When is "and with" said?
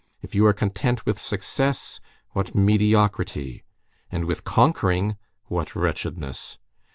4.11-4.43